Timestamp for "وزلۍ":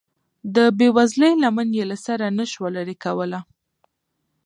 0.97-1.33